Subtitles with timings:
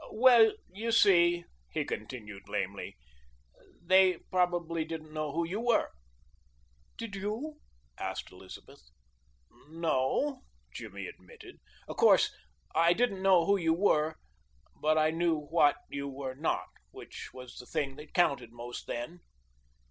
[0.09, 2.97] "Well, you see," he continued lamely,
[3.83, 5.91] "they probably didn't know who you were."
[6.97, 7.59] "Did you?"
[7.99, 8.81] asked Elizabeth.
[9.69, 10.41] "No,"
[10.73, 12.33] Jimmy admitted, "of course,
[12.73, 14.15] I didn't know who you were,
[14.75, 19.19] but I knew what you were not, which was the thing that counted most then."